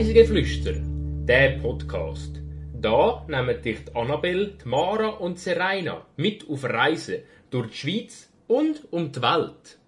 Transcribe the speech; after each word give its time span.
Reisegeflüster, 0.00 0.76
der 1.28 1.58
Podcast. 1.58 2.40
Da 2.72 3.22
nehmen 3.28 3.60
dich 3.60 3.84
die 3.84 3.94
Annabelle, 3.94 4.54
die 4.64 4.66
Mara 4.66 5.08
und 5.08 5.38
Serena 5.38 6.06
mit 6.16 6.48
auf 6.48 6.64
Reisen 6.64 7.16
durch 7.50 7.68
die 7.72 7.76
Schweiz 7.76 8.30
und 8.48 8.90
um 8.90 9.12
die 9.12 9.20
Welt. 9.20 9.78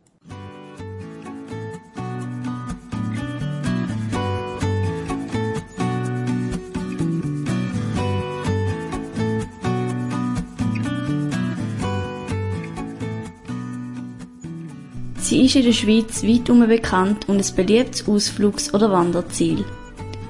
Sie 15.17 15.47
ist 15.47 15.57
in 15.57 15.65
der 15.65 15.73
Schweiz 15.73 16.23
weitum 16.23 16.69
bekannt 16.69 17.31
und 17.31 17.39
ein 17.39 17.57
beliebtes 17.57 18.07
Ausflugs- 18.07 18.75
oder 18.75 18.93
Wanderziel. 18.93 19.65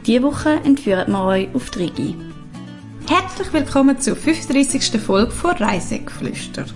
Diese 0.06 0.24
Woche 0.24 0.50
entführen 0.64 1.12
wir 1.12 1.24
euch 1.24 1.54
auf 1.54 1.70
die 1.70 1.78
Rigi. 1.78 2.16
Herzlich 3.08 3.52
willkommen 3.52 4.00
zur 4.00 4.16
35. 4.16 5.00
Folge 5.00 5.30
von 5.30 5.52
Reisegeflüster. 5.52 6.66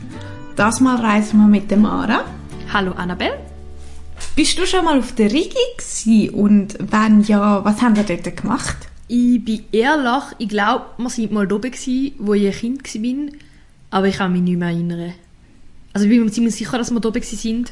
Das 0.54 0.78
Mal 0.78 0.94
reisen 0.94 1.40
wir 1.40 1.48
mit 1.48 1.68
der 1.68 1.78
Mara. 1.78 2.24
Hallo 2.72 2.92
Annabelle. 2.92 3.36
Bist 4.36 4.56
du 4.56 4.64
schon 4.64 4.84
mal 4.84 5.00
auf 5.00 5.12
der 5.16 5.32
Rigi 5.32 5.56
gewesen? 5.76 6.34
und 6.34 6.78
wenn 6.78 7.22
ja, 7.22 7.64
was 7.64 7.82
haben 7.82 7.96
wir 7.96 8.04
dort 8.04 8.36
gemacht? 8.36 8.76
Ich 9.08 9.44
bin 9.44 9.64
ehrlich, 9.72 10.22
ich 10.38 10.48
glaube, 10.48 10.84
wir 10.96 11.10
waren 11.10 11.34
mal 11.34 11.52
oben, 11.52 11.72
wo 12.18 12.34
ich 12.34 12.62
ein 12.64 12.80
Kind 12.80 13.02
war, 13.02 13.38
aber 13.90 14.06
ich 14.06 14.18
kann 14.18 14.34
mich 14.34 14.42
nicht 14.42 14.56
mehr 14.56 14.68
erinnern. 14.68 15.14
Also 15.92 16.06
ich 16.06 16.12
bin 16.12 16.24
mir 16.24 16.30
ziemlich 16.30 16.54
sicher, 16.54 16.78
dass 16.78 16.92
wir 16.92 17.00
da 17.00 17.08
oben 17.08 17.22
waren, 17.22 17.64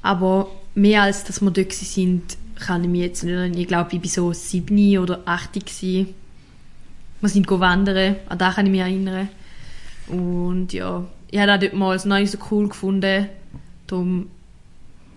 aber 0.00 0.48
mehr 0.74 1.02
als 1.02 1.24
dass 1.24 1.42
wir 1.42 1.50
dort 1.50 1.72
waren, 1.72 2.22
kann 2.60 2.84
ich 2.84 2.90
mich 2.90 3.00
jetzt 3.00 3.24
nicht 3.24 3.34
erinnern. 3.34 3.58
Ich 3.58 3.68
glaube, 3.68 3.90
ich 3.92 4.02
war 4.02 4.08
so 4.08 4.32
sieben 4.32 4.98
oder 4.98 5.22
acht. 5.24 5.52
Gewesen. 5.52 6.14
Wir 7.20 7.28
sind 7.28 7.50
wandern, 7.50 8.16
an 8.28 8.38
das 8.38 8.54
kann 8.54 8.66
ich 8.66 8.72
mich 8.72 8.80
erinnern. 8.80 9.28
Und 10.08 10.72
ja, 10.72 11.04
ich 11.30 11.38
habe 11.38 11.48
das 11.48 11.60
dort 11.60 11.74
mal 11.74 11.90
als 11.90 12.04
neu 12.04 12.26
so 12.26 12.38
cool 12.50 12.68
gefunden, 12.68 13.28
darum 13.86 14.30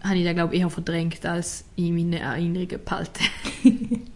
habe 0.04 0.18
ich 0.18 0.26
das, 0.26 0.34
glaube 0.34 0.56
ich, 0.56 0.62
eher 0.62 0.70
verdrängt, 0.70 1.26
als 1.26 1.64
in 1.76 1.96
meine 1.96 2.20
Erinnerungen 2.20 2.80
behalten. 2.84 3.24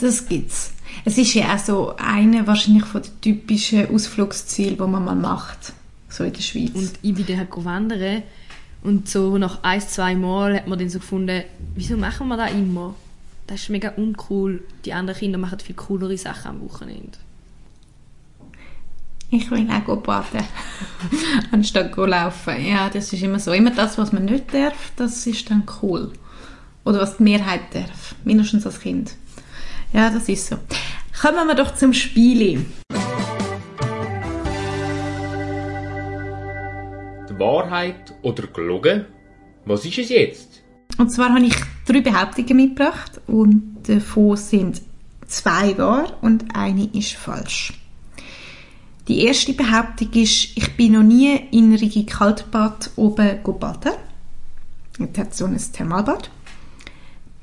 das 0.00 0.26
gibt's. 0.26 0.74
Es 1.04 1.18
ist 1.18 1.34
ja 1.34 1.54
auch 1.54 1.58
so 1.58 1.96
eine 1.96 2.46
wahrscheinlich 2.46 2.84
von 2.84 3.02
den 3.02 3.20
typischen 3.20 3.94
Ausflugszielen, 3.94 4.76
die 4.76 4.80
man 4.80 5.04
mal 5.04 5.14
macht, 5.14 5.72
so 6.08 6.24
in 6.24 6.32
der 6.32 6.40
Schweiz. 6.40 6.70
Und 6.74 6.92
ich 7.02 7.14
bin 7.14 7.26
dann 7.26 7.64
wandern 7.64 8.22
und 8.82 9.08
so 9.08 9.38
nach 9.38 9.62
ein, 9.62 9.80
zwei 9.80 10.14
Mal 10.14 10.56
hat 10.56 10.68
man 10.68 10.78
dann 10.78 10.88
so 10.88 10.98
gefunden, 10.98 11.42
wieso 11.74 11.96
machen 11.96 12.28
wir 12.28 12.36
das 12.36 12.52
immer? 12.52 12.94
Das 13.46 13.62
ist 13.62 13.70
mega 13.70 13.90
uncool. 13.96 14.62
Die 14.84 14.92
anderen 14.92 15.18
Kinder 15.18 15.38
machen 15.38 15.58
viel 15.58 15.74
coolere 15.74 16.16
Sachen 16.16 16.50
am 16.50 16.60
Wochenende. 16.60 17.18
Ich 19.30 19.50
will 19.50 19.68
auch 19.70 19.96
baden, 19.98 20.42
anstatt 21.50 21.94
laufen. 21.96 22.64
Ja, 22.64 22.88
das 22.88 23.12
ist 23.12 23.22
immer 23.22 23.38
so. 23.38 23.52
Immer 23.52 23.72
das, 23.72 23.98
was 23.98 24.12
man 24.12 24.24
nicht 24.24 24.54
darf, 24.54 24.92
das 24.96 25.26
ist 25.26 25.50
dann 25.50 25.64
cool. 25.82 26.12
Oder 26.84 27.00
was 27.00 27.18
die 27.18 27.24
Mehrheit 27.24 27.74
darf. 27.74 28.14
Mindestens 28.24 28.64
als 28.64 28.80
Kind. 28.80 29.14
Ja, 29.92 30.08
das 30.08 30.28
ist 30.28 30.46
so. 30.46 30.56
Kommen 31.20 31.46
wir 31.46 31.54
doch 31.54 31.74
zum 31.74 31.92
Spiel. 31.92 32.64
Wahrheit 37.38 38.14
oder 38.22 38.46
gelogen? 38.46 39.06
Was 39.64 39.84
ist 39.84 39.98
es 39.98 40.08
jetzt? 40.08 40.62
Und 40.96 41.10
zwar 41.10 41.30
habe 41.34 41.44
ich 41.44 41.54
drei 41.86 42.00
Behauptungen 42.00 42.56
mitgebracht 42.56 43.20
und 43.26 43.78
davon 43.86 44.36
sind 44.36 44.82
zwei 45.26 45.76
wahr 45.78 46.18
und 46.22 46.54
eine 46.54 46.88
ist 46.92 47.12
falsch. 47.12 47.74
Die 49.06 49.24
erste 49.24 49.54
Behauptung 49.54 50.12
ist, 50.12 50.56
ich 50.56 50.76
bin 50.76 50.92
noch 50.92 51.02
nie 51.02 51.34
in 51.50 51.74
Rigi 51.74 52.04
Kaltbad 52.04 52.90
oben 52.96 53.38
baden. 53.42 53.92
Das 54.98 55.18
hat 55.18 55.34
so 55.34 55.46
ein 55.46 55.56
Thermalbad. 55.56 56.30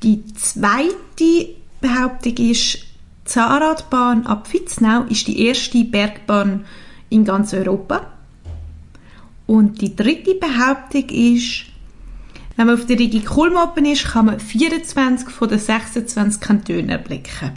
Die 0.03 0.24
zweite 0.34 1.56
Behauptung 1.81 2.38
ist, 2.38 2.75
die 2.75 2.86
Zahnradbahn 3.25 4.28
ab 4.28 4.47
Fitznau 4.47 5.03
ist 5.09 5.28
die 5.28 5.47
erste 5.47 5.84
Bergbahn 5.84 6.66
in 7.09 7.25
ganz 7.25 7.53
Europa. 7.53 8.12
Und 9.48 9.82
die 9.82 9.96
dritte 9.96 10.36
Behauptung 10.36 11.10
ist, 11.10 11.66
wenn 12.56 12.68
man 12.68 12.80
auf 12.80 12.86
der 12.86 12.98
Rigi 12.98 13.20
Kulm 13.20 13.56
oben 13.58 13.86
ist, 13.86 14.06
kann 14.06 14.28
man 14.28 14.40
24 14.40 15.30
von 15.30 15.50
den 15.50 15.60
26 15.60 16.42
Kantonen 16.42 16.90
erblicken. 16.90 17.52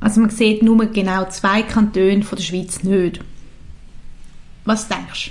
Also 0.00 0.20
man 0.20 0.30
sieht 0.30 0.62
nur 0.62 0.84
genau 0.86 1.28
zwei 1.28 1.62
Kantone 1.62 2.22
von 2.22 2.36
der 2.36 2.42
Schweiz 2.42 2.82
nicht. 2.82 3.20
Was 4.64 4.88
denkst 4.88 5.26
du? 5.26 5.30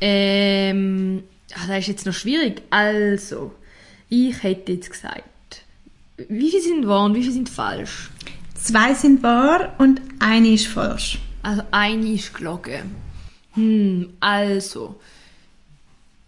Ähm, 0.00 1.22
ach, 1.54 1.68
das 1.68 1.78
ist 1.78 1.86
jetzt 1.88 2.06
noch 2.06 2.14
schwierig. 2.14 2.62
Also, 2.70 3.52
ich 4.08 4.42
hätte 4.42 4.72
jetzt 4.72 4.90
gesagt, 4.90 5.64
wie 6.28 6.50
viele 6.50 6.62
sind 6.62 6.86
wahr 6.86 7.06
und 7.06 7.14
wie 7.14 7.22
viele 7.22 7.34
sind 7.34 7.48
falsch? 7.48 8.10
Zwei 8.54 8.94
sind 8.94 9.22
wahr 9.22 9.74
und 9.78 10.00
eine 10.18 10.48
ist 10.48 10.66
falsch. 10.66 11.18
Also 11.42 11.62
eine 11.70 12.12
ist 12.12 12.34
gelogen. 12.34 12.94
Hm, 13.54 14.14
also, 14.20 15.00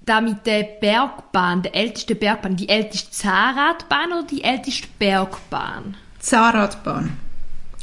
da 0.05 0.21
mit 0.21 0.47
der 0.47 0.63
Bergbahn, 0.63 1.63
der 1.63 1.75
älteste 1.75 2.15
Bergbahn, 2.15 2.57
die 2.57 2.69
älteste 2.69 3.11
Zahnradbahn 3.11 4.13
oder 4.13 4.27
die 4.27 4.45
älteste 4.45 4.89
Bergbahn? 4.99 5.97
Zahnradbahn. 6.19 7.17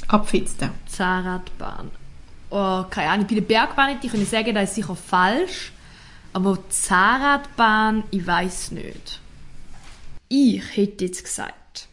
Abfitzte. 0.07 0.69
Zahnradbahn. 0.87 1.89
Oh, 2.49 2.83
keine 2.89 3.11
Ahnung, 3.11 3.27
bei 3.27 3.35
der 3.35 3.41
Bergbahn 3.41 3.89
hätte 3.89 4.07
ich 4.07 4.11
können 4.11 4.25
sagen, 4.25 4.53
das 4.53 4.69
ist 4.69 4.75
sicher 4.75 4.95
falsch. 4.95 5.71
Aber 6.33 6.57
die 6.57 6.69
Zahnradbahn, 6.69 8.03
ich 8.11 8.25
weiß 8.25 8.71
nicht. 8.71 9.19
Ich 10.27 10.61
hätte 10.75 11.05
jetzt 11.05 11.23
gesagt, 11.23 11.87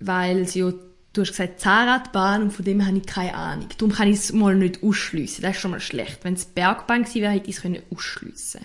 weil 0.00 0.46
sie 0.46 0.60
ja, 0.60 0.72
du 1.12 1.20
hast 1.20 1.30
gesagt 1.30 1.60
Zahnradbahn 1.60 2.42
und 2.42 2.50
von 2.52 2.64
dem 2.64 2.86
habe 2.86 2.96
ich 2.96 3.06
keine 3.06 3.34
Ahnung. 3.34 3.68
Darum 3.76 3.94
kann 3.94 4.08
ich 4.08 4.16
es 4.16 4.32
mal 4.32 4.56
nicht 4.56 4.82
ausschliessen. 4.82 5.42
Das 5.42 5.56
ist 5.56 5.60
schon 5.60 5.72
mal 5.72 5.80
schlecht. 5.80 6.20
Wenn 6.22 6.34
es 6.34 6.44
Bergbahn 6.44 7.02
gewesen 7.02 7.22
wäre, 7.22 7.32
hätte 7.32 7.50
ich 7.50 7.56
es 7.56 7.82
ausschliessen 7.90 8.62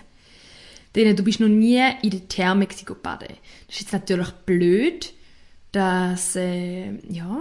Denn 0.94 1.14
du 1.14 1.22
bist 1.22 1.40
noch 1.40 1.48
nie 1.48 1.82
in 2.02 2.10
der 2.10 2.28
Therme 2.28 2.66
baden. 3.02 3.28
Das 3.66 3.76
ist 3.76 3.80
jetzt 3.82 3.92
natürlich 3.92 4.30
blöd, 4.30 5.12
dass, 5.72 6.36
äh, 6.36 6.92
ja, 7.10 7.40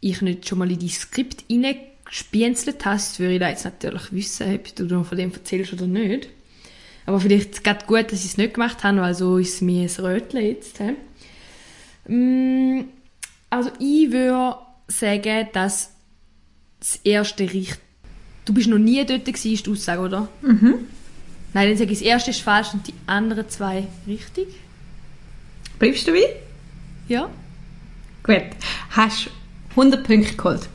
ich 0.00 0.20
nicht 0.22 0.48
schon 0.48 0.58
mal 0.58 0.70
in 0.70 0.78
die 0.78 0.88
Skript 0.88 1.44
reingespienzelt 1.50 2.84
hast, 2.84 3.12
das 3.12 3.18
würde 3.20 3.34
ich 3.34 3.40
da 3.40 3.48
jetzt 3.48 3.64
natürlich 3.64 4.12
wissen, 4.12 4.54
ob 4.54 4.76
du 4.76 5.04
von 5.04 5.18
dem 5.18 5.32
erzählst 5.32 5.72
oder 5.72 5.86
nicht. 5.86 6.28
Aber 7.06 7.18
vielleicht 7.18 7.64
geht 7.64 7.86
gut, 7.86 8.12
dass 8.12 8.24
ich 8.24 8.32
es 8.32 8.36
nicht 8.36 8.54
gemacht 8.54 8.84
habe, 8.84 9.00
weil 9.00 9.14
so 9.14 9.38
ist 9.38 9.54
es 9.54 9.60
mir 9.60 9.88
ein 9.88 10.04
Rötchen 10.04 10.40
jetzt. 10.40 10.78
He? 10.78 10.94
Also 13.52 13.70
ich 13.78 14.10
würde 14.10 14.56
sagen, 14.88 15.46
dass 15.52 15.90
das 16.80 16.98
erste 17.04 17.44
richtig... 17.44 17.76
Du 18.46 18.54
bist 18.54 18.66
noch 18.66 18.78
nie 18.78 19.04
dort 19.04 19.26
gewesen, 19.26 19.52
ist 19.52 19.66
die 19.66 19.70
Aussage, 19.70 20.00
oder? 20.00 20.28
Mhm. 20.40 20.86
Nein, 21.52 21.68
dann 21.68 21.76
sage 21.76 21.92
ich, 21.92 21.98
das 21.98 22.06
erste 22.06 22.30
ist 22.30 22.40
falsch 22.40 22.72
und 22.72 22.88
die 22.88 22.94
anderen 23.06 23.46
zwei 23.50 23.86
richtig. 24.06 24.48
Bleibst 25.78 26.08
du 26.08 26.14
wie? 26.14 26.24
Ja. 27.08 27.28
Gut. 28.22 28.42
Hast 28.88 29.28
100 29.72 30.02
Punkte 30.02 30.34
geholt. 30.34 30.66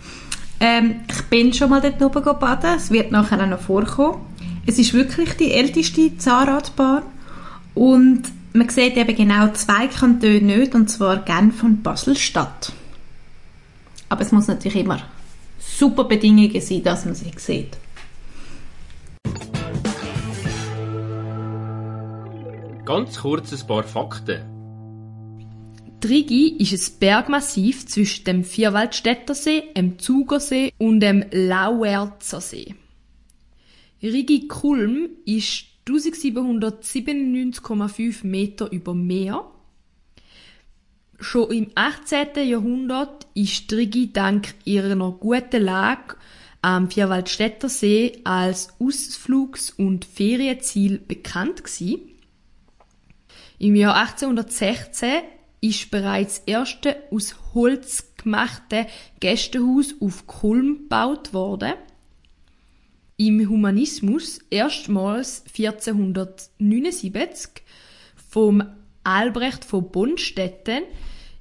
Ähm, 0.60 0.98
ich 1.10 1.24
bin 1.24 1.54
schon 1.54 1.72
mal 1.72 1.82
dort 1.82 2.00
oben 2.00 2.40
baden. 2.40 2.76
Es 2.76 2.92
wird 2.92 3.12
nachher 3.12 3.42
auch 3.42 3.48
noch 3.48 3.60
vorkommen. 3.60 4.22
Es 4.68 4.78
ist 4.78 4.94
wirklich 4.94 5.34
die 5.34 5.52
älteste 5.52 6.16
Zahnradbahn. 6.16 7.02
Und 7.74 8.22
man 8.58 8.70
sieht 8.70 8.98
eben 8.98 9.16
genau 9.16 9.50
zwei 9.54 9.88
Kantone 9.88 10.42
nicht, 10.42 10.76
und 10.76 10.90
zwar 10.90 11.24
Genf 11.24 11.64
und 11.64 11.84
Basel-Stadt. 11.84 12.72
Aber 14.10 14.22
es 14.22 14.32
muss 14.32 14.48
natürlich 14.48 14.78
immer 14.78 15.02
super 15.60 16.06
Bedingungen 16.06 16.60
sein, 16.62 16.84
dass 16.84 17.06
man 17.06 17.16
sie 17.16 17.32
sieht. 17.38 17.78
Ganz 22.86 23.18
kurz 23.18 23.52
ein 23.52 23.68
paar 23.68 23.84
Fakten. 23.84 24.42
Trigi 26.00 26.56
ist 26.58 26.74
ein 26.74 27.00
Bergmassiv 27.00 27.86
zwischen 27.88 28.24
dem 28.24 28.44
Vierwaldstättersee, 28.44 29.74
dem 29.76 30.00
Zugersee 30.00 30.72
und 30.78 31.00
dem 31.00 31.26
Lauerzer 31.32 32.42
Rigi 34.02 34.48
Kulm 34.48 35.10
ist 35.26 35.66
1797,5 35.88 38.26
Meter 38.26 38.72
über 38.72 38.94
Meer. 38.94 39.50
Schon 41.20 41.52
im 41.52 41.72
18. 41.74 42.48
Jahrhundert 42.48 43.26
ist 43.34 43.74
Rigi 43.74 44.14
dank 44.14 44.54
ihrer 44.66 44.96
guten 45.14 45.64
Lage 45.64 46.16
am 46.62 46.92
Vierwaldstättersee 46.92 48.20
als 48.24 48.80
Ausflugs- 48.80 49.72
und 49.72 50.06
Ferienziel 50.06 51.00
bekannt 51.00 51.64
gewesen. 51.64 52.12
Im 53.58 53.76
Jahr 53.76 53.96
1816 53.96 55.24
ist 55.62 55.90
bereits 55.90 56.40
das 56.40 56.48
erste 56.48 57.04
aus 57.10 57.36
Holz 57.54 58.14
gemachte 58.18 58.88
Gästehaus 59.20 59.96
auf 60.00 60.28
Kulm 60.28 60.84
gebaut 60.84 61.34
worden. 61.34 61.74
Im 63.20 63.50
Humanismus 63.50 64.38
erstmals 64.52 65.44
1479 65.58 67.64
vom 68.30 68.62
Albrecht 69.04 69.66
von 69.66 69.90
Bonstetten 69.90 70.84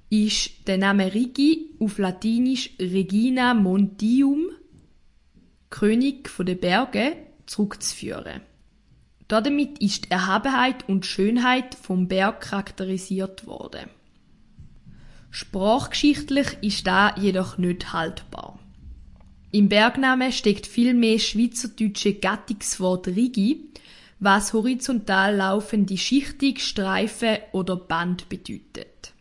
ist 0.09 0.67
der 0.69 0.79
Name 0.79 1.13
Rigi 1.13 1.75
auf 1.79 1.99
Latinisch 1.99 2.71
Regina 2.81 3.53
Montium, 3.53 4.47
König 5.69 6.31
der 6.39 6.55
Berge, 6.55 7.15
zurückzuführen. 7.45 8.41
Damit 9.29 9.79
ist 9.81 10.07
die 10.07 10.13
Erhabenheit 10.13 10.89
und 10.89 11.05
Schönheit 11.05 11.75
vom 11.75 12.09
Berg 12.09 12.41
charakterisiert 12.41 13.47
worden. 13.47 13.91
Sprachgeschichtlich 15.31 16.57
ist 16.63 16.87
da 16.87 17.15
jedoch 17.17 17.59
nicht 17.59 17.93
haltbar. 17.93 18.59
Im 19.57 19.71
Bergnamen 19.71 20.33
steckt 20.33 20.67
vielmehr 20.67 21.19
schweizerdeutsche 21.19 22.13
Gattungswort 22.13 23.07
Rigi, 23.07 23.65
was 24.21 24.53
horizontal 24.53 25.35
laufende 25.35 25.97
Schichtung, 25.97 26.59
Streifen 26.59 27.39
oder 27.53 27.77
Band 27.77 28.29
bedeutet. 28.29 29.15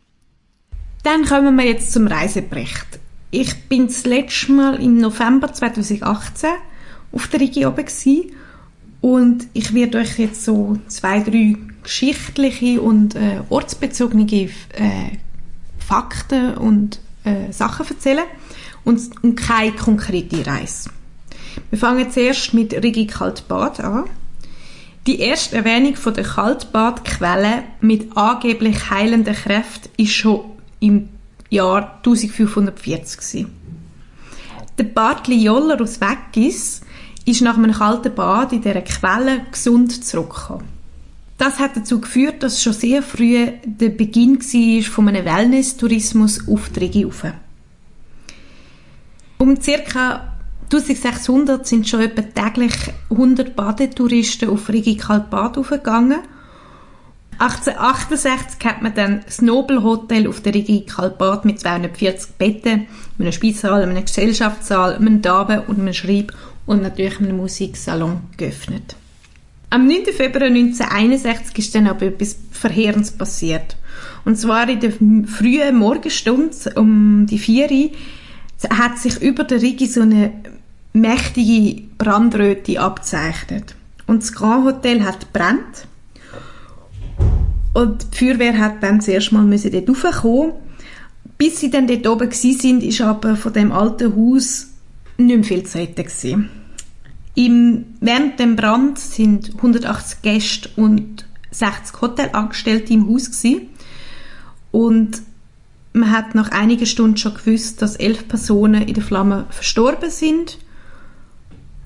Dann 1.04 1.24
kommen 1.24 1.56
wir 1.56 1.64
jetzt 1.64 1.90
zum 1.90 2.06
Reisebericht. 2.06 3.00
Ich 3.30 3.54
bin 3.70 3.86
das 3.86 4.04
letzte 4.04 4.52
Mal 4.52 4.74
im 4.74 4.98
November 4.98 5.54
2018 5.54 6.50
auf 7.12 7.28
der 7.28 7.40
Rigi 7.40 7.64
oben 7.64 7.86
gewesen 7.86 8.32
und 9.00 9.46
ich 9.54 9.72
werde 9.72 10.00
euch 10.00 10.18
jetzt 10.18 10.44
so 10.44 10.78
zwei, 10.88 11.20
drei 11.20 11.56
geschichtliche 11.82 12.82
und 12.82 13.14
äh, 13.14 13.40
ortsbezogene 13.48 14.30
äh, 14.30 14.48
Fakten 15.78 16.58
und 16.58 17.00
äh, 17.24 17.50
Sachen 17.52 17.86
erzählen 17.88 18.26
und, 18.86 19.22
und 19.22 19.36
keine 19.36 19.72
konkrete 19.72 20.46
Reise. 20.46 20.90
Wir 21.70 21.78
fangen 21.78 22.10
zuerst 22.10 22.54
mit 22.54 22.72
Rigi 22.72 23.06
Kaltbad 23.06 23.80
an. 23.80 24.04
Die 25.06 25.20
erste 25.20 25.56
Erwähnung 25.56 25.96
von 25.96 26.14
der 26.14 26.24
Kaltbadquelle 26.24 27.64
mit 27.80 28.16
angeblich 28.16 28.90
heilenden 28.90 29.34
Kräften 29.34 29.90
ist 29.96 30.12
schon 30.12 30.44
im 30.80 31.08
Jahr 31.50 31.96
1540 31.96 33.18
gewesen. 33.18 33.52
Der 34.78 34.84
Bartli 34.84 35.42
Joller 35.42 35.80
aus 35.80 36.00
Weggis 36.00 36.80
ist 37.24 37.42
nach 37.42 37.56
einem 37.56 37.72
kalten 37.72 38.14
Bad 38.14 38.52
in 38.52 38.62
dieser 38.62 38.82
Quelle 38.82 39.46
gesund 39.50 40.04
zurückgekommen. 40.04 40.68
Das 41.38 41.58
hat 41.58 41.76
dazu 41.76 42.00
geführt, 42.00 42.42
dass 42.42 42.62
schon 42.62 42.72
sehr 42.72 43.02
früh 43.02 43.48
der 43.64 43.90
Beginn 43.90 44.38
war 44.40 44.82
von 44.84 45.08
einem 45.08 45.24
Wellness-Tourismus 45.24 46.48
auf 46.48 46.68
die 46.70 46.80
Region. 46.80 47.45
Um 49.46 49.56
ca. 49.60 50.34
1600 50.72 51.64
sind 51.64 51.88
schon 51.88 52.00
etwa 52.00 52.22
täglich 52.22 52.74
100 53.10 53.54
Badetouristen 53.54 54.48
auf 54.48 54.68
Rigi 54.68 54.96
Kaltbad 54.96 55.56
aufgegangen. 55.56 56.18
1868 57.38 58.68
hat 58.68 58.82
man 58.82 58.92
dann 58.92 59.20
das 59.24 59.40
Nobel 59.40 59.84
Hotel 59.84 60.26
auf 60.26 60.40
der 60.40 60.52
Rigi 60.52 60.80
Kaltbad 60.80 61.44
mit 61.44 61.60
240 61.60 62.32
Betten, 62.36 62.88
einem 63.20 63.30
Speissaal, 63.30 63.84
einem 63.84 64.04
Gesellschaftssaal, 64.04 64.96
einem 64.96 65.22
Damen- 65.22 65.60
und 65.60 65.78
einem 65.78 65.94
Schreib- 65.94 66.32
und 66.66 66.82
natürlich 66.82 67.20
einem 67.20 67.36
Musiksalon 67.36 68.22
geöffnet. 68.36 68.96
Am 69.70 69.86
9. 69.86 70.06
Februar 70.06 70.48
1961 70.48 71.56
ist 71.56 71.72
dann 71.72 71.86
aber 71.86 72.06
etwas 72.06 72.36
Verheerendes 72.50 73.12
passiert. 73.12 73.76
Und 74.24 74.36
zwar 74.40 74.68
in 74.68 74.80
der 74.80 74.90
frühen 74.90 75.76
Morgenstunde 75.76 76.72
um 76.74 77.26
die 77.28 77.38
4 77.38 77.70
Uhr 77.70 77.90
hat 78.70 78.98
sich 78.98 79.20
über 79.20 79.44
der 79.44 79.62
Rigi 79.62 79.86
so 79.86 80.00
eine 80.02 80.32
mächtige 80.92 81.82
Brandröte 81.98 82.80
abzeichnet. 82.80 83.74
Und 84.06 84.22
das 84.22 84.32
Grand 84.32 84.64
Hotel 84.64 85.04
hat 85.04 85.32
brennt. 85.32 85.86
Und 87.74 88.06
die 88.14 88.18
Feuerwehr 88.18 88.58
hat 88.58 88.82
dann 88.82 89.00
zuerst 89.00 89.32
mal 89.32 89.44
müssen 89.44 89.70
dort 89.70 89.88
raufkommen. 89.88 90.52
Bis 91.36 91.60
sie 91.60 91.70
dann 91.70 91.86
dort 91.86 92.06
oben 92.06 92.30
waren, 92.30 92.80
ist 92.80 93.00
aber 93.02 93.36
von 93.36 93.52
dem 93.52 93.72
alten 93.72 94.16
Haus 94.16 94.68
nicht 95.18 95.34
mehr 95.34 95.44
viel 95.44 95.62
zu 95.64 95.78
retten 95.78 96.48
Im, 97.34 97.84
während 98.00 98.40
dem 98.40 98.56
Brand 98.56 98.98
sind 98.98 99.56
180 99.56 100.22
Gäste 100.22 100.70
und 100.76 101.26
60 101.50 102.00
Hotelangestellte 102.00 102.94
im 102.94 103.08
Haus 103.08 103.26
gewesen. 103.26 103.68
Und 104.70 105.22
man 105.96 106.10
hat 106.10 106.34
nach 106.34 106.50
einigen 106.50 106.86
Stunden 106.86 107.16
schon 107.16 107.34
gewusst, 107.34 107.82
dass 107.82 107.96
elf 107.96 108.28
Personen 108.28 108.82
in 108.82 108.94
der 108.94 109.02
Flamme 109.02 109.46
verstorben 109.50 110.10
sind 110.10 110.58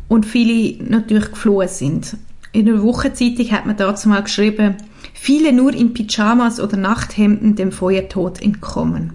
und 0.09 0.27
viele 0.27 0.83
natürlich 0.83 1.31
geflohen 1.31 1.69
sind. 1.69 2.17
In 2.53 2.69
einer 2.69 2.83
Wochenzeitung 2.83 3.51
hat 3.53 3.67
man 3.67 3.77
dazu 3.77 4.09
mal 4.09 4.23
geschrieben, 4.23 4.77
viele 5.15 5.53
nur 5.53 5.73
in 5.73 5.95
Pyjamas 5.95 6.59
oder 6.59 6.77
Nachthemden 6.77 7.55
dem 7.55 7.71
Feuertod 7.71 8.43
entkommen. 8.43 9.13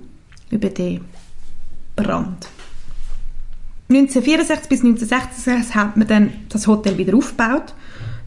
Über 0.49 0.69
den 0.69 1.01
Brand. 1.97 2.47
1964 3.89 4.69
bis 4.69 4.79
1966 4.83 5.75
hat 5.75 5.97
man 5.97 6.07
dann 6.07 6.33
das 6.49 6.67
Hotel 6.67 6.97
wieder 6.97 7.15
aufgebaut 7.15 7.75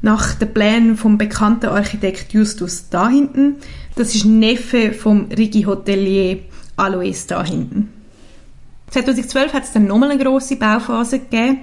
nach 0.03 0.35
den 0.35 0.53
Plänen 0.53 0.97
vom 0.97 1.19
bekannten 1.19 1.67
Architekt 1.67 2.33
Justus 2.33 2.89
da 2.91 3.09
hinten. 3.09 3.57
Das 3.97 4.15
ist 4.15 4.27
Neffe 4.27 4.93
vom 4.93 5.27
Rigi 5.37 5.63
Hotelier 5.63 6.39
Alois 6.79 7.27
da 7.27 7.45
hinten. 7.45 7.93
2012 8.91 9.53
hat 9.53 9.65
es 9.65 9.73
dann 9.73 9.87
nochmal 9.87 10.11
eine 10.11 10.23
grosse 10.23 10.57
Bauphase 10.57 11.19
gegeben. 11.19 11.59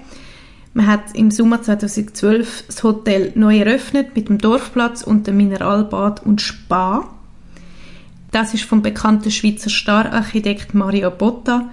Man 0.73 0.88
hat 0.88 1.15
im 1.15 1.31
Sommer 1.31 1.62
2012 1.62 2.65
das 2.67 2.83
Hotel 2.83 3.31
neu 3.35 3.57
eröffnet 3.59 4.15
mit 4.15 4.29
dem 4.29 4.38
Dorfplatz 4.38 5.01
und 5.01 5.25
dem 5.25 5.38
Mineralbad 5.38 6.23
und 6.25 6.41
Spa. 6.41 7.09
Das 8.31 8.53
ist 8.53 8.65
vom 8.65 8.81
bekannten 8.81 9.31
Schweizer 9.31 9.69
Stararchitekt 9.69 10.73
Mario 10.73 11.09
Botta 11.09 11.69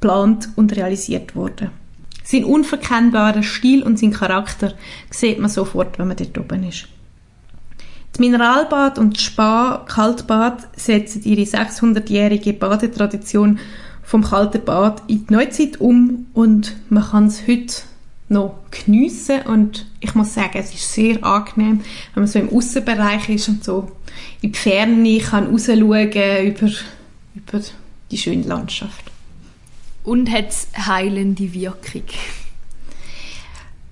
geplant 0.00 0.50
und 0.54 0.76
realisiert 0.76 1.34
worden. 1.34 1.70
Sein 2.22 2.44
unverkennbarer 2.44 3.42
Stil 3.42 3.82
und 3.82 3.98
sein 3.98 4.12
Charakter 4.12 4.74
sieht 5.10 5.38
man 5.38 5.50
sofort, 5.50 5.98
wenn 5.98 6.08
man 6.08 6.16
dort 6.16 6.38
oben 6.38 6.64
ist. 6.64 6.86
Das 8.16 8.20
Mineralbad 8.20 8.98
und 8.98 9.18
das 9.18 9.24
Spa-Kaltbad 9.24 10.68
setzen 10.74 11.22
ihre 11.24 11.42
600-jährige 11.42 12.54
Badetradition 12.54 13.58
vom 14.02 14.24
kalten 14.24 14.64
Bad 14.64 15.02
in 15.06 15.26
die 15.26 15.34
Neuzeit 15.34 15.82
um 15.82 16.24
und 16.32 16.76
man 16.88 17.04
kann 17.04 17.26
es 17.26 17.46
heute 17.46 17.82
noch 18.30 18.54
geniessen 18.70 19.42
und 19.42 19.84
ich 20.00 20.14
muss 20.14 20.32
sagen, 20.32 20.54
es 20.54 20.72
ist 20.72 20.94
sehr 20.94 21.22
angenehm, 21.22 21.82
wenn 22.14 22.22
man 22.22 22.26
so 22.26 22.38
im 22.38 22.48
Außenbereich 22.48 23.28
ist 23.28 23.50
und 23.50 23.62
so 23.62 23.92
in 24.40 24.52
die 24.52 24.58
Ferne 24.58 25.18
kann 25.18 25.48
rausschauen 25.48 26.46
über, 26.46 26.70
über 27.34 27.60
die 28.10 28.16
schöne 28.16 28.44
Landschaft. 28.44 29.12
Und 30.04 30.30
hat 30.30 30.48
es 30.48 30.68
heilende 30.86 31.52
Wirkung? 31.52 32.04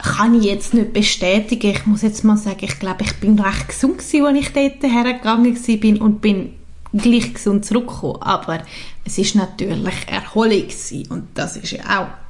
Kann 0.04 0.34
ich 0.34 0.44
jetzt 0.44 0.74
nicht 0.74 0.92
bestätigen. 0.92 1.70
Ich 1.70 1.86
muss 1.86 2.02
jetzt 2.02 2.24
mal 2.24 2.36
sagen, 2.36 2.58
ich 2.60 2.78
glaube, 2.78 3.04
ich 3.04 3.14
bin 3.14 3.38
recht 3.38 3.68
gesund 3.68 3.98
gewesen, 3.98 4.26
als 4.26 4.38
ich 4.38 4.52
dort 4.52 4.82
hergegangen 4.82 5.54
bin 5.80 5.98
und 5.98 6.20
bin 6.20 6.54
gleich 6.92 7.32
gesund 7.32 7.64
zurückgekommen. 7.64 8.20
Aber 8.20 8.62
es 9.04 9.16
ist 9.16 9.34
natürlich 9.34 9.94
Erholung 10.06 10.62
gewesen. 10.62 11.06
und 11.10 11.28
das 11.34 11.56
ist 11.56 11.72
ja 11.72 12.02
auch 12.02 12.24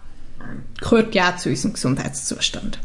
gehört 0.80 1.14
ja 1.14 1.32
auch 1.32 1.36
zu 1.36 1.48
unserem 1.50 1.74
Gesundheitszustand. 1.74 2.78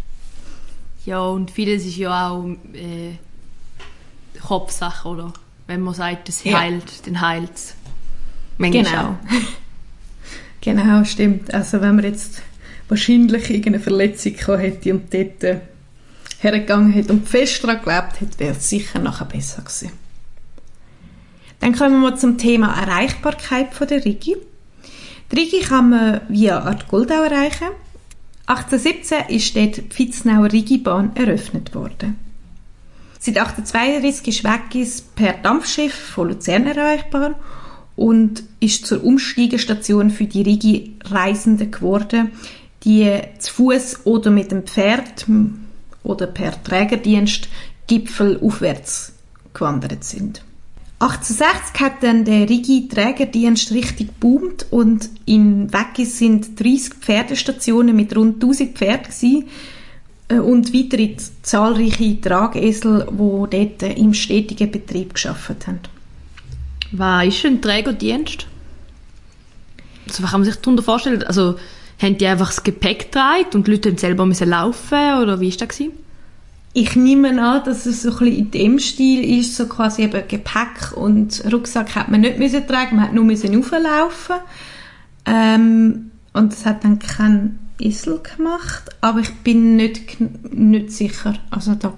Ja, 1.06 1.22
und 1.22 1.52
vieles 1.52 1.86
ist 1.86 1.98
ja 1.98 2.30
auch 2.30 2.50
äh, 2.74 3.16
Kopfsache, 4.40 5.08
oder? 5.08 5.34
Wenn 5.68 5.82
man 5.82 5.94
sagt, 5.94 6.30
es 6.30 6.44
heilt, 6.46 6.84
ja. 6.84 6.98
dann 7.06 7.22
heilt 7.22 7.52
es. 7.54 7.74
Genau. 8.58 9.18
genau, 10.62 11.04
stimmt. 11.04 11.54
Also 11.54 11.82
wenn 11.82 11.96
man 11.96 12.06
jetzt 12.06 12.42
wahrscheinlich 12.90 13.50
irgendeine 13.50 13.80
Verletzung 13.80 14.36
gehabt 14.36 14.62
hätte 14.62 14.94
und 14.94 15.14
dort 15.14 15.44
äh, 15.44 15.60
hergegangen 16.40 16.92
hätte 16.92 17.14
und 17.14 17.28
fest 17.28 17.64
daran 17.64 17.82
gelebt 17.84 18.20
hätte, 18.20 18.40
wäre 18.40 18.56
es 18.58 18.70
sicher 18.70 19.00
nachher 19.00 19.26
besser 19.26 19.62
gewesen. 19.62 19.92
Dann 21.60 21.76
kommen 21.76 22.02
wir 22.02 22.16
zum 22.16 22.38
Thema 22.38 22.74
Erreichbarkeit 22.82 23.74
von 23.74 23.88
der 23.88 24.04
Rigi. 24.06 24.36
Die 25.32 25.36
Rigi 25.36 25.60
kann 25.60 25.90
man 25.90 26.22
via 26.30 26.60
Art 26.60 26.88
Goldau 26.88 27.24
erreichen. 27.24 27.68
1817 28.48 29.36
ist 29.36 29.56
dort 29.56 29.78
die 29.78 30.00
Vitznauer 30.00 30.52
Rigibahn 30.52 31.16
eröffnet 31.16 31.76
worden. 31.76 32.18
Seit 33.20 33.38
1832 33.38 34.28
ist 34.30 34.44
Weggis 34.44 35.02
per 35.02 35.34
Dampfschiff 35.34 35.94
von 35.94 36.30
Luzern 36.30 36.66
erreichbar 36.66 37.36
und 37.98 38.44
ist 38.62 38.88
zur 38.88 39.04
Umsteigestation 39.04 40.10
für 40.10 40.24
die 40.24 40.42
Rigi-Reisenden 40.42 41.70
geworden, 41.70 42.32
die 42.84 43.20
zu 43.40 43.54
Fuß 43.54 44.06
oder 44.06 44.32
mit 44.32 44.52
dem 44.52 44.64
Pferd 44.64 45.26
oder 46.04 46.28
per 46.28 46.62
Trägerdienst 46.64 47.50
Gipfel 47.88 48.40
aufwärts 48.42 49.14
gewandert 49.54 50.04
sind. 50.04 50.44
1860 51.00 51.80
hat 51.80 52.04
dann 52.04 52.26
der 52.26 52.50
Rigi-Trägerdienst 52.50 53.72
richtig 53.72 54.20
boomt 54.20 54.66
und 54.70 55.10
in 55.26 55.72
Weggis 55.72 56.18
sind 56.18 56.60
30 56.60 56.96
Pferdestationen 56.96 57.96
mit 57.96 58.14
rund 58.16 58.44
1000 58.44 58.78
Pferden 58.78 59.46
äh, 60.28 60.40
und 60.40 60.74
weitere 60.74 61.16
zahlreiche 61.42 62.20
Tragesel, 62.20 63.08
die 63.12 63.78
dort 63.80 63.98
im 63.98 64.14
stetigen 64.14 64.72
Betrieb 64.72 65.14
geschafft 65.14 65.68
haben. 65.68 65.80
Was 66.92 67.28
ist 67.28 67.46
ein 67.46 67.62
Trägerdienst? 67.62 68.46
Also, 70.06 70.24
was 70.24 70.32
kann 70.32 70.42
man 70.42 70.50
sich 70.50 70.60
darunter 70.60 70.84
vorstellen? 70.84 71.24
Also, 71.24 71.56
haben 72.02 72.18
die 72.18 72.28
einfach 72.28 72.48
das 72.48 72.64
Gepäck 72.64 73.12
getragen 73.12 73.50
und 73.54 73.68
die 73.68 73.72
Leute 73.72 73.98
selber 73.98 74.26
müssen 74.26 74.50
laufen 74.50 75.22
oder 75.22 75.40
wie 75.40 75.52
war 75.52 75.58
das? 75.58 75.78
Gewesen? 75.78 75.94
Ich 76.74 76.96
nehme 76.96 77.42
an, 77.42 77.64
dass 77.64 77.86
es 77.86 78.04
so 78.04 78.12
ein 78.12 78.18
bisschen 78.20 78.38
in 78.38 78.52
dem 78.52 78.80
Stil 78.80 79.40
ist, 79.40 79.56
so 79.56 79.66
quasi 79.66 80.04
eben 80.04 80.28
Gepäck 80.28 80.96
und 80.96 81.44
Rucksack 81.52 81.96
hat 81.96 82.10
man 82.10 82.22
nicht 82.22 82.38
müssen 82.38 82.66
tragen, 82.68 82.98
man 82.98 83.06
hat 83.06 83.14
nur 83.14 83.26
müssen 83.26 83.58
auflaufen. 83.58 84.36
Ähm, 85.26 86.12
und 86.34 86.54
das 86.54 86.66
hat 86.66 86.84
dann 86.84 87.00
kein 87.00 87.60
Esel 87.80 88.20
gemacht, 88.20 88.84
aber 89.02 89.20
ich 89.20 89.34
bin 89.38 89.76
nicht, 89.76 90.22
nicht 90.54 90.92
sicher. 90.92 91.36
Also 91.50 91.76
da 91.76 91.94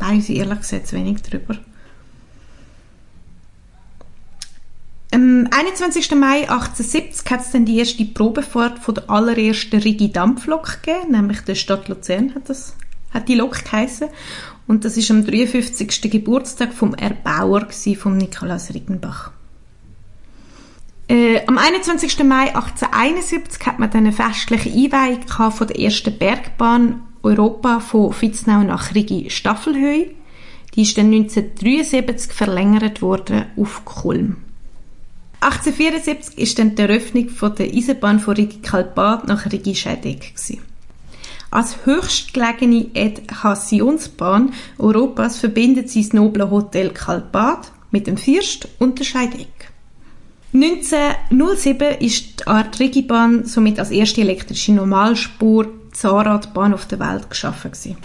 weiß 0.00 0.30
ich 0.30 0.38
ehrlich 0.38 0.60
gesagt 0.60 0.92
wenig 0.92 1.22
drüber. 1.22 1.56
Am 5.42 5.48
21. 5.50 6.12
Mai 6.12 6.48
1870 6.48 7.28
hat 7.28 7.40
es 7.40 7.50
dann 7.50 7.64
die 7.64 7.78
erste 7.78 8.04
Probefahrt 8.04 8.78
von 8.78 8.94
der 8.94 9.10
allerersten 9.10 9.80
Rigi 9.80 10.12
Dampflok 10.12 10.82
gegeben, 10.84 11.10
nämlich 11.10 11.40
der 11.40 11.56
Stadt 11.56 11.88
Luzern 11.88 12.32
hat, 12.36 12.48
das, 12.48 12.76
hat 13.12 13.28
die 13.28 13.34
Lok 13.34 13.64
geheissen. 13.64 14.06
Und 14.68 14.84
das 14.84 14.96
ist 14.96 15.10
am 15.10 15.26
53. 15.26 16.12
Geburtstag 16.12 16.72
vom 16.72 16.94
Erbauer 16.94 17.66
von 17.98 18.18
Nikolaus 18.18 18.72
Riggenbach. 18.72 19.32
Äh, 21.08 21.44
am 21.48 21.58
21. 21.58 22.22
Mai 22.22 22.54
1871 22.54 23.66
hat 23.66 23.80
man 23.80 23.90
dann 23.90 24.06
eine 24.06 24.12
festliche 24.12 24.70
Einweihung 24.70 25.50
von 25.50 25.66
der 25.66 25.80
ersten 25.80 26.16
Bergbahn 26.16 27.00
Europa 27.24 27.80
von 27.80 28.14
Vitznau 28.14 28.62
nach 28.62 28.94
Rigi 28.94 29.28
Staffelhöhe. 29.28 30.12
Die 30.76 30.82
ist 30.82 30.96
dann 30.96 31.06
1973 31.06 32.32
verlängert 32.32 33.02
worden 33.02 33.46
auf 33.56 33.84
Kulm. 33.84 34.36
1874 35.42 36.38
ist 36.38 36.58
dann 36.60 36.76
die 36.76 36.82
Eröffnung 36.82 37.28
von 37.28 37.52
der 37.56 37.66
Eisenbahn 37.66 38.20
von 38.20 38.34
Rigi 38.34 38.58
Kalbad 38.58 39.26
nach 39.26 39.50
Rigi 39.50 39.74
Scheidegg 39.74 40.32
Als 41.50 41.84
höchstgelegene 41.84 42.86
Adhäsionsbahn 42.94 44.52
Europas 44.78 45.38
verbindet 45.38 45.90
sie 45.90 46.02
das 46.02 46.12
noble 46.12 46.48
Hotel 46.48 46.90
Kalbad 46.90 47.72
mit 47.90 48.06
dem 48.06 48.18
Fürst 48.18 48.68
und 48.78 49.00
der 49.00 49.04
Scheidegg. 49.04 49.48
1907 50.54 51.98
ist 51.98 52.40
die 52.40 52.46
Art 52.46 52.78
Rigibahn 52.78 53.44
somit 53.44 53.80
als 53.80 53.90
erste 53.90 54.20
elektrische 54.20 54.72
Normalspur 54.72 55.66
Zahnradbahn 55.90 56.72
auf 56.72 56.86
der 56.86 57.00
Welt 57.00 57.28
geschaffen 57.28 57.72
gewesen. 57.72 57.96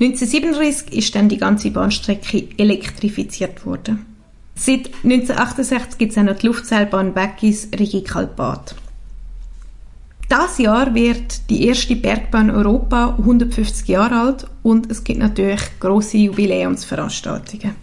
1937 0.00 0.96
ist 0.96 1.14
dann 1.14 1.28
die 1.28 1.36
ganze 1.36 1.70
Bahnstrecke 1.70 2.48
elektrifiziert 2.56 3.66
worden. 3.66 4.09
Seit 4.62 4.90
1968 5.04 5.96
gibt 5.96 6.12
es 6.12 6.18
auch 6.18 6.22
noch 6.22 6.36
die 6.36 6.46
Luftseilbahn 6.46 7.14
Beckis 7.14 7.68
Rigi 7.78 8.02
Kalpat. 8.02 8.74
Das 10.28 10.58
Jahr 10.58 10.94
wird 10.94 11.48
die 11.48 11.66
erste 11.66 11.96
Bergbahn 11.96 12.50
Europa 12.50 13.16
150 13.16 13.88
Jahre 13.88 14.20
alt 14.20 14.46
und 14.62 14.90
es 14.90 15.02
gibt 15.02 15.18
natürlich 15.18 15.62
große 15.80 16.18
Jubiläumsveranstaltungen. 16.18 17.74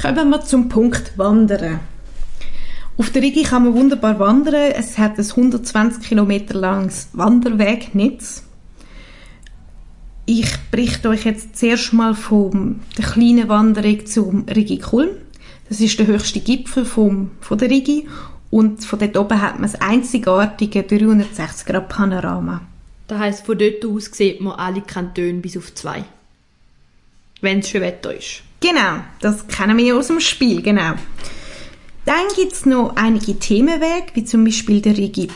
Kommen 0.00 0.30
wir 0.30 0.40
zum 0.42 0.68
Punkt 0.68 1.18
Wandern. 1.18 1.80
Auf 2.96 3.10
der 3.10 3.22
Rigi 3.22 3.42
kann 3.42 3.64
man 3.64 3.74
wunderbar 3.74 4.20
wandern. 4.20 4.70
Es 4.76 4.98
hat 4.98 5.18
ein 5.18 5.26
120 5.28 6.04
Kilometer 6.04 6.54
langes 6.54 7.08
Wanderwegnetz. 7.12 8.44
Ich 10.26 10.56
berichte 10.70 11.08
euch 11.08 11.24
jetzt 11.24 11.56
zuerst 11.56 11.92
mal 11.92 12.14
von 12.14 12.82
der 12.96 13.04
kleinen 13.04 13.48
Wanderung 13.48 14.06
zum 14.06 14.44
Rigi 14.48 14.78
Kulm. 14.78 15.10
Das 15.68 15.80
ist 15.80 15.98
der 15.98 16.06
höchste 16.06 16.40
Gipfel 16.40 16.84
vom, 16.84 17.30
von 17.40 17.58
der 17.58 17.70
Rigi 17.70 18.08
und 18.50 18.84
von 18.84 18.98
dort 18.98 19.16
oben 19.16 19.40
hat 19.40 19.54
man 19.54 19.70
das 19.70 19.80
einzigartige 19.80 20.82
360 20.82 21.66
Grad 21.66 21.88
Panorama. 21.88 22.60
Das 23.08 23.18
heisst, 23.18 23.46
von 23.46 23.58
dort 23.58 23.84
aus 23.84 24.10
sieht 24.12 24.40
man 24.40 24.54
alle 24.54 24.82
Kantone 24.82 25.34
bis 25.34 25.56
auf 25.56 25.74
zwei. 25.74 26.04
Wenn 27.40 27.60
es 27.60 27.68
schön 27.68 27.82
Wetter 27.82 28.14
ist. 28.14 28.42
Genau, 28.60 29.00
das 29.20 29.46
kennen 29.48 29.76
wir 29.76 29.96
aus 29.96 30.06
dem 30.08 30.20
Spiel, 30.20 30.62
genau. 30.62 30.92
Dann 32.04 32.26
gibt 32.36 32.52
es 32.52 32.66
noch 32.66 32.94
einige 32.96 33.38
Themenwege, 33.38 34.12
wie 34.14 34.24
zum 34.24 34.44
Beispiel 34.44 34.80
der 34.80 34.96
Rigi 34.96 35.28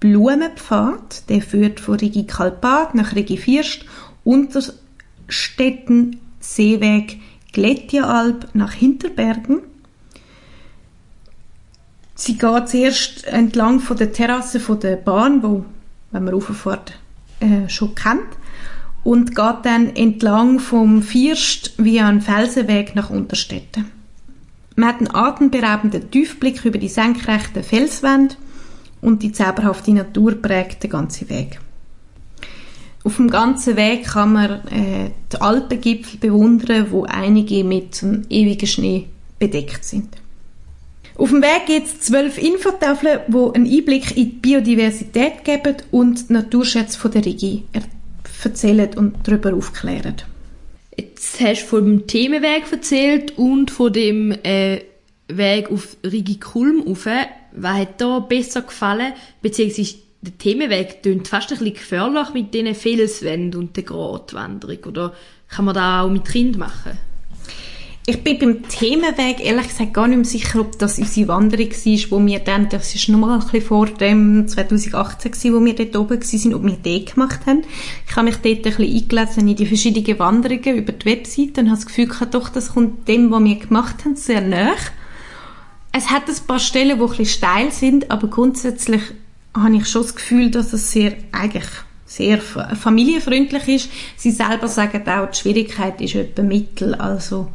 Blumenpfad, 0.00 1.28
der 1.28 1.40
führt 1.40 1.80
von 1.80 1.94
Rigi 1.94 2.26
Kalpat 2.26 2.94
nach 2.94 3.14
Rigi 3.14 3.38
First, 3.38 3.86
Unterstetten 4.22 6.20
Seeweg 6.40 7.18
Gletieralp 7.54 8.48
nach 8.52 8.72
Hinterbergen. 8.72 9.60
Sie 12.14 12.36
geht 12.36 12.68
zuerst 12.68 13.24
entlang 13.24 13.80
von 13.80 13.96
der 13.96 14.12
Terrasse 14.12 14.60
von 14.60 14.78
der 14.80 14.96
Bahn, 14.96 15.42
wo, 15.42 15.64
wenn 16.10 16.24
man 16.24 16.34
rauffährt, 16.34 16.92
äh, 17.40 17.68
schon 17.68 17.94
kennt, 17.94 18.20
und 19.02 19.34
geht 19.34 19.56
dann 19.64 19.94
entlang 19.96 20.58
vom 20.58 21.02
First 21.02 21.74
via 21.78 22.08
einen 22.08 22.20
Felsenweg 22.20 22.94
nach 22.94 23.10
Unterstetten. 23.10 23.90
Man 24.76 24.88
hat 24.88 24.98
einen 24.98 25.14
atemberaubenden 25.14 26.10
Tiefblick 26.10 26.64
über 26.64 26.78
die 26.78 26.88
senkrechten 26.88 27.62
Felswände 27.62 28.34
und 29.00 29.22
die 29.22 29.32
zauberhafte 29.32 29.92
Natur 29.92 30.34
prägt 30.34 30.82
den 30.82 30.90
ganzen 30.90 31.28
Weg. 31.28 31.60
Auf 33.04 33.16
dem 33.16 33.28
ganzen 33.28 33.76
Weg 33.76 34.04
kann 34.04 34.32
man 34.32 34.50
äh, 34.68 35.10
die 35.30 35.40
Alpengipfel 35.40 36.18
bewundern, 36.18 36.86
wo 36.90 37.04
einige 37.04 37.62
mit 37.62 38.02
einem 38.02 38.24
ewigen 38.30 38.66
Schnee 38.66 39.06
bedeckt 39.38 39.84
sind. 39.84 40.08
Auf 41.16 41.28
dem 41.28 41.42
Weg 41.42 41.66
gibt 41.66 41.86
es 41.86 42.00
zwölf 42.00 42.38
Infotafeln, 42.38 43.20
die 43.28 43.54
einen 43.54 43.70
Einblick 43.70 44.16
in 44.16 44.30
die 44.30 44.36
Biodiversität 44.36 45.44
geben 45.44 45.76
und 45.90 46.28
die 46.28 46.32
Naturschätze 46.32 46.98
von 46.98 47.10
der 47.10 47.24
Rigi 47.24 47.64
erzählen 48.42 48.90
und 48.96 49.16
darüber 49.22 49.54
aufklären. 49.54 50.16
Jetzt 50.96 51.40
hast 51.40 51.62
du 51.62 51.66
vom 51.66 52.06
Themenweg 52.06 52.64
erzählt 52.72 53.36
und 53.38 53.70
von 53.70 53.92
dem 53.92 54.32
äh, 54.42 54.80
Weg 55.28 55.70
auf 55.70 55.96
Rigi 56.04 56.36
Kulm. 56.36 56.84
Was 56.86 57.76
hat 57.76 58.00
da 58.00 58.18
besser 58.18 58.62
gefallen, 58.62 59.12
beziehungsweise 59.40 59.96
der 60.24 60.38
Themenweg 60.38 61.02
klingt 61.02 61.28
fast 61.28 61.52
ein 61.52 61.58
bisschen 61.58 61.74
gefährlich 61.74 62.32
mit 62.32 62.54
diesen 62.54 62.74
Felswänden 62.74 63.60
und 63.60 63.76
der 63.76 63.84
Gratwanderung. 63.84 64.78
Oder 64.86 65.14
kann 65.48 65.66
man 65.66 65.74
das 65.74 66.04
auch 66.04 66.10
mit 66.10 66.24
Kind 66.24 66.58
machen? 66.58 66.98
Ich 68.06 68.22
bin 68.22 68.38
beim 68.38 68.68
Themenweg 68.68 69.40
ehrlich 69.40 69.68
gesagt 69.68 69.94
gar 69.94 70.06
nicht 70.06 70.16
mehr 70.16 70.26
sicher, 70.26 70.60
ob 70.60 70.78
das 70.78 70.98
unsere 70.98 71.28
Wanderung 71.28 71.70
war, 71.70 72.10
wo 72.10 72.26
wir 72.26 72.38
dann, 72.40 72.68
das 72.68 72.94
ist 72.94 73.08
nochmal 73.08 73.38
ein 73.38 73.40
bisschen 73.40 73.62
vor 73.62 73.86
dem 73.86 74.46
2018 74.46 75.30
gewesen, 75.30 75.54
wo 75.54 75.64
wir 75.64 75.74
dort 75.74 75.96
oben 75.96 76.20
waren, 76.20 76.54
ob 76.54 76.64
wir 76.64 76.72
den 76.72 77.04
gemacht 77.06 77.46
haben. 77.46 77.62
Ich 78.06 78.14
habe 78.14 78.26
mich 78.26 78.36
dort 78.36 78.58
ein 78.58 78.62
bisschen 78.62 78.94
eingelesen 78.94 79.48
in 79.48 79.56
die 79.56 79.66
verschiedenen 79.66 80.18
Wanderungen 80.18 80.76
über 80.76 80.92
die 80.92 81.06
Webseite 81.06 81.62
und 81.62 81.68
habe 81.68 81.76
das 81.76 81.86
Gefühl 81.86 82.08
gehabt, 82.08 82.34
doch, 82.34 82.50
das 82.50 82.74
kommt 82.74 83.08
dem, 83.08 83.30
was 83.30 83.42
wir 83.42 83.56
gemacht 83.56 84.04
haben, 84.04 84.16
sehr 84.16 84.42
nah. 84.42 84.74
Es 85.92 86.10
hat 86.10 86.28
ein 86.28 86.46
paar 86.46 86.58
Stellen, 86.58 86.98
die 86.98 87.02
ein 87.02 87.08
bisschen 87.08 87.24
steil 87.24 87.70
sind, 87.70 88.10
aber 88.10 88.28
grundsätzlich 88.28 89.00
habe 89.54 89.76
ich 89.76 89.86
schon 89.86 90.02
das 90.02 90.14
Gefühl, 90.14 90.50
dass 90.50 90.72
es 90.72 90.90
sehr, 90.92 91.14
eigentlich 91.32 91.66
sehr 92.06 92.40
familienfreundlich 92.40 93.68
ist. 93.68 93.90
Sie 94.16 94.30
selber 94.30 94.68
sagen 94.68 95.08
auch, 95.08 95.30
die 95.30 95.38
Schwierigkeit 95.38 96.00
ist 96.00 96.14
etwa 96.14 96.42
mittel. 96.42 96.94
Also, 96.94 97.48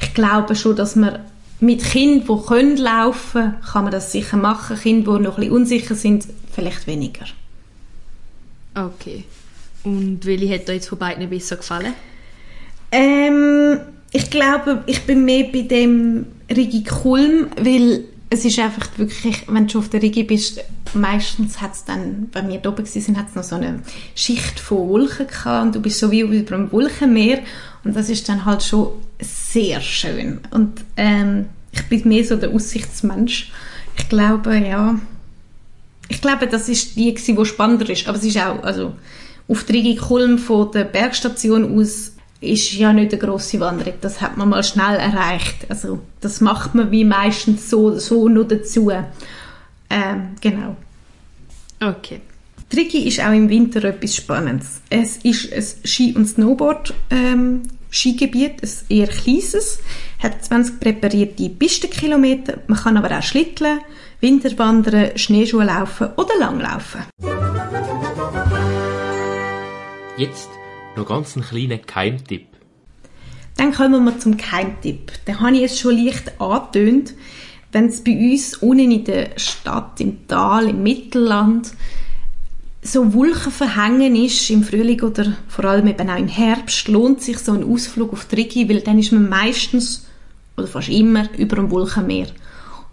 ich 0.00 0.14
glaube 0.14 0.56
schon, 0.56 0.76
dass 0.76 0.96
man 0.96 1.18
mit 1.60 1.84
Kindern, 1.84 2.38
die 2.38 2.46
können 2.46 2.76
laufen 2.78 3.54
kann 3.72 3.84
man 3.84 3.92
das 3.92 4.12
sicher 4.12 4.36
machen. 4.36 4.78
Kinder, 4.78 5.18
die 5.18 5.24
noch 5.24 5.36
ein 5.36 5.40
bisschen 5.40 5.52
unsicher 5.52 5.94
sind, 5.94 6.26
vielleicht 6.52 6.86
weniger. 6.86 7.26
Okay. 8.74 9.24
Und 9.82 10.24
welche 10.24 10.54
hat 10.54 10.68
dir 10.68 10.74
jetzt 10.74 10.88
von 10.88 10.98
beiden 10.98 11.28
besser 11.28 11.56
gefallen? 11.56 11.94
Ähm, 12.92 13.80
ich 14.12 14.30
glaube, 14.30 14.82
ich 14.86 15.02
bin 15.02 15.24
mehr 15.24 15.44
bei 15.52 15.62
dem 15.62 16.26
Rigi 16.48 16.82
Kulm, 16.82 17.48
weil 17.56 18.04
es 18.32 18.44
ist 18.44 18.60
einfach 18.60 18.86
wirklich, 18.96 19.44
wenn 19.48 19.66
du 19.66 19.80
auf 19.80 19.88
der 19.88 20.00
Rigi 20.00 20.22
bist, 20.22 20.60
meistens 20.94 21.60
hat 21.60 21.74
es 21.74 21.84
dann, 21.84 22.28
wenn 22.32 22.48
wir 22.48 22.58
da 22.58 22.70
oben 22.70 22.86
waren, 22.86 23.16
hat 23.16 23.28
es 23.28 23.34
noch 23.34 23.42
so 23.42 23.56
eine 23.56 23.82
Schicht 24.14 24.60
von 24.60 24.88
Wolken 24.88 25.26
gehabt 25.26 25.66
und 25.66 25.74
du 25.74 25.80
bist 25.80 25.98
so 25.98 26.12
wie 26.12 26.20
über 26.20 26.54
einem 26.54 26.70
Wolkenmeer 26.70 27.40
und 27.82 27.96
das 27.96 28.08
ist 28.08 28.28
dann 28.28 28.44
halt 28.44 28.62
schon 28.62 28.92
sehr 29.20 29.80
schön. 29.80 30.40
Und 30.52 30.80
ähm, 30.96 31.46
ich 31.72 31.82
bin 31.88 32.08
mehr 32.08 32.24
so 32.24 32.36
der 32.36 32.50
Aussichtsmensch. 32.50 33.50
Ich 33.98 34.08
glaube, 34.08 34.56
ja, 34.56 34.98
ich 36.08 36.20
glaube, 36.20 36.46
das 36.46 36.68
ist 36.68 36.96
die, 36.96 37.12
die 37.12 37.44
spannender 37.44 37.90
ist, 37.90 38.06
aber 38.06 38.16
es 38.16 38.24
ist 38.24 38.38
auch, 38.38 38.62
also 38.62 38.94
auf 39.48 39.64
der 39.64 39.74
Rigi 39.74 39.96
Kulm 39.96 40.38
von 40.38 40.70
der 40.70 40.84
Bergstation 40.84 41.76
aus 41.76 42.12
ist 42.40 42.72
ja 42.72 42.92
nicht 42.92 43.12
eine 43.12 43.20
grosse 43.20 43.60
Wanderung. 43.60 43.94
Das 44.00 44.20
hat 44.20 44.36
man 44.36 44.48
mal 44.48 44.64
schnell 44.64 44.96
erreicht. 44.96 45.66
Also 45.68 46.00
das 46.20 46.40
macht 46.40 46.74
man 46.74 46.90
wie 46.90 47.04
meistens 47.04 47.70
so, 47.70 47.96
so 47.98 48.28
nur 48.28 48.46
dazu. 48.46 48.90
Ähm, 49.90 50.30
genau. 50.40 50.76
Okay. 51.80 52.20
Trigi 52.70 53.06
ist 53.08 53.20
auch 53.20 53.32
im 53.32 53.48
Winter 53.48 53.82
etwas 53.84 54.16
Spannendes. 54.16 54.80
Es 54.88 55.16
ist 55.18 55.52
ein 55.52 55.64
Ski- 55.84 56.14
und 56.14 56.26
Snowboard-Skigebiet, 56.26 58.62
ein 58.62 58.70
eher 58.88 59.08
kleines, 59.08 59.80
hat 60.20 60.44
20 60.44 60.78
präparierte 60.78 61.48
Pistenkilometer. 61.48 62.58
Man 62.68 62.78
kann 62.78 62.96
aber 62.96 63.18
auch 63.18 63.22
schlitteln, 63.22 63.80
Winterwandern, 64.20 65.16
Schneeschuh 65.16 65.62
laufen 65.62 66.10
oder 66.16 66.38
langlaufen. 66.38 67.00
Jetzt 70.16 70.59
noch 70.96 71.06
ganz 71.06 71.36
einen 71.36 71.44
kleinen 71.44 71.82
Keimtipp. 71.82 72.46
Dann 73.56 73.72
kommen 73.72 74.04
wir 74.04 74.18
zum 74.18 74.36
Keimtipp. 74.36 75.24
Den 75.26 75.40
habe 75.40 75.54
ich 75.54 75.60
jetzt 75.60 75.80
schon 75.80 75.96
leicht 75.96 76.40
angetönt. 76.40 77.14
Wenn 77.72 77.86
es 77.86 78.02
bei 78.02 78.12
uns 78.12 78.56
unten 78.56 78.90
in 78.90 79.04
der 79.04 79.30
Stadt, 79.36 80.00
im 80.00 80.26
Tal, 80.26 80.70
im 80.70 80.82
Mittelland 80.82 81.72
so 82.82 83.12
Wolken 83.12 83.52
verhängen 83.52 84.16
ist 84.16 84.48
im 84.48 84.64
Frühling 84.64 85.02
oder 85.02 85.36
vor 85.48 85.66
allem 85.66 85.86
eben 85.86 86.08
auch 86.08 86.16
im 86.16 86.28
Herbst, 86.28 86.88
lohnt 86.88 87.20
sich 87.20 87.38
so 87.38 87.52
ein 87.52 87.62
Ausflug 87.62 88.12
auf 88.12 88.24
die 88.24 88.36
Rigi, 88.36 88.68
weil 88.68 88.80
dann 88.80 88.98
ist 88.98 89.12
man 89.12 89.28
meistens 89.28 90.06
oder 90.56 90.66
fast 90.66 90.88
immer 90.88 91.28
über 91.36 91.56
dem 91.56 91.70
Wolkenmeer. 91.70 92.28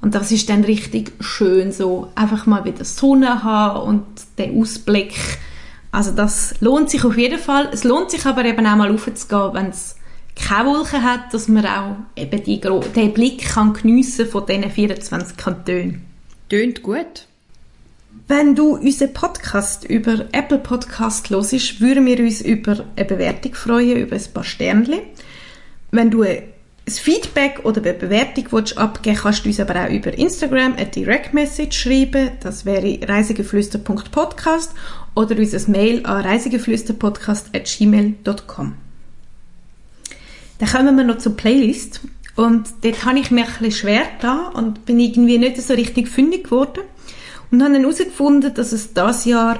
Und 0.01 0.13
das 0.13 0.31
ist 0.31 0.49
dann 0.49 0.63
richtig 0.63 1.13
schön, 1.21 1.71
so 1.71 2.11
einfach 2.15 2.45
mal 2.45 2.65
wieder 2.65 2.85
Sonne 2.85 3.43
haben 3.43 3.87
und 3.87 4.05
den 4.37 4.61
Ausblick. 4.61 5.15
Also 5.91 6.11
das 6.11 6.55
lohnt 6.59 6.89
sich 6.89 7.03
auf 7.03 7.17
jeden 7.17 7.39
Fall. 7.39 7.69
Es 7.71 7.83
lohnt 7.83 8.11
sich 8.11 8.25
aber 8.25 8.45
eben 8.45 8.65
auch 8.65 8.75
mal 8.75 8.91
raufzugehen, 8.91 9.53
wenn 9.53 9.69
es 9.69 9.95
keine 10.35 10.69
Wolken 10.69 11.03
hat, 11.03 11.33
dass 11.33 11.47
man 11.47 11.65
auch 11.65 11.95
eben 12.15 12.43
die, 12.43 12.61
den 12.61 13.13
Blick 13.13 13.49
kann 13.49 13.73
geniessen 13.73 14.27
von 14.27 14.45
diesen 14.45 14.69
24 14.69 15.37
Kantonen. 15.37 16.05
Tönt 16.49 16.83
gut. 16.83 17.27
Wenn 18.27 18.55
du 18.55 18.75
unseren 18.75 19.13
Podcast 19.13 19.85
über 19.85 20.25
Apple 20.33 20.59
Podcast 20.59 21.29
hörst, 21.29 21.79
würden 21.81 22.05
wir 22.05 22.19
uns 22.19 22.41
über 22.41 22.85
eine 22.95 23.05
Bewertung 23.05 23.53
freuen, 23.53 23.97
über 23.97 24.15
ein 24.15 24.33
paar 24.33 24.43
Sternchen. 24.43 24.99
Wenn 25.91 26.11
du 26.11 26.25
ein 26.87 26.93
Feedback 26.93 27.65
oder 27.65 27.81
eine 27.81 27.93
Bewertung 27.93 28.47
willst 28.51 28.77
abgeben 28.77 29.17
kannst 29.17 29.43
du 29.43 29.49
uns 29.49 29.59
aber 29.59 29.83
auch 29.83 29.89
über 29.89 30.17
Instagram 30.17 30.75
eine 30.75 30.85
Direct 30.85 31.33
Message 31.33 31.77
schreiben. 31.77 32.31
Das 32.39 32.63
wäre 32.65 32.99
reisegeflüster.podcast 33.05 34.71
oder 35.13 35.37
unser 35.37 35.69
Mail 35.69 36.05
an 36.05 36.21
reisegeflüsterpodcast.gmail.com. 36.21 38.73
Dann 40.59 40.69
kommen 40.69 40.95
wir 40.95 41.03
noch 41.03 41.17
zur 41.17 41.35
Playlist. 41.35 41.99
Und 42.35 42.69
dort 42.81 43.03
habe 43.03 43.19
ich 43.19 43.31
mir 43.31 43.45
ein 43.45 43.47
bisschen 43.47 43.71
schwer 43.71 44.03
da 44.21 44.51
und 44.53 44.85
bin 44.85 44.97
irgendwie 44.99 45.39
nicht 45.39 45.61
so 45.61 45.73
richtig 45.73 46.07
fündig 46.07 46.45
geworden. 46.45 46.83
Und 47.51 47.61
habe 47.63 47.73
dann 47.73 47.81
herausgefunden, 47.81 48.53
dass 48.53 48.71
es 48.71 48.93
dieses 48.93 49.25
Jahr 49.25 49.59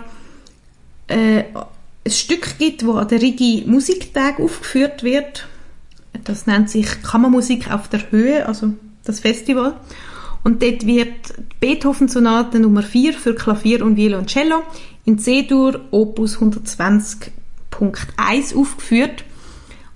äh, 1.07 1.43
ein 2.05 2.11
Stück 2.11 2.57
gibt, 2.57 2.85
wo 2.85 2.93
an 2.93 3.09
der 3.09 3.21
Rigi 3.21 3.65
Musiktag 3.67 4.39
aufgeführt 4.39 5.03
wird. 5.03 5.45
Das 6.27 6.45
nennt 6.45 6.69
sich 6.69 7.01
Kammermusik 7.03 7.71
auf 7.71 7.87
der 7.87 8.11
Höhe, 8.11 8.45
also 8.45 8.73
das 9.05 9.21
Festival. 9.21 9.75
Und 10.43 10.61
dort 10.61 10.85
wird 10.85 11.33
Beethoven-Sonate 11.61 12.59
Nummer 12.59 12.83
4 12.83 13.13
für 13.13 13.33
Klavier 13.33 13.85
und 13.85 13.95
Violoncello 13.95 14.61
in 15.05 15.17
C-Dur 15.17 15.79
Opus 15.91 16.39
120.1 16.39 18.57
aufgeführt. 18.57 19.23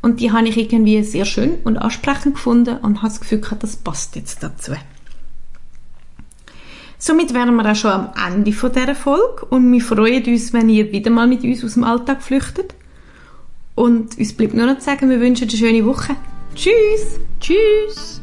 Und 0.01 0.21
die 0.21 0.31
habe 0.31 0.47
ich 0.47 0.55
irgendwie 0.55 1.03
sehr 1.03 1.25
schön 1.25 1.55
und 1.65 1.77
ansprechend 1.77 2.35
gefunden 2.35 2.77
und 2.77 2.99
habe 2.99 3.09
das 3.09 3.19
Gefühl 3.19 3.41
gehabt, 3.41 3.63
das 3.63 3.75
passt 3.75 4.15
jetzt 4.15 4.41
dazu. 4.41 4.71
Somit 6.97 7.33
wären 7.33 7.55
wir 7.55 7.69
auch 7.69 7.75
schon 7.75 7.91
am 7.91 8.11
Ende 8.25 8.51
dieser 8.51 8.95
Folge 8.95 9.43
und 9.49 9.69
wir 9.69 9.81
freuen 9.81 10.23
uns, 10.23 10.53
wenn 10.53 10.69
ihr 10.69 10.93
wieder 10.93 11.11
mal 11.11 11.27
mit 11.27 11.43
uns 11.43 11.61
aus 11.65 11.73
dem 11.73 11.83
Alltag 11.83 12.23
flüchtet. 12.23 12.73
Und 13.81 14.15
uns 14.19 14.33
bleibt 14.33 14.53
nur 14.53 14.67
noch 14.67 14.77
zu 14.77 14.85
sagen, 14.85 15.09
wir 15.09 15.19
wünschen 15.19 15.49
eine 15.49 15.57
schöne 15.57 15.83
Woche. 15.83 16.15
Tschüss! 16.53 17.19
Tschüss! 17.39 18.20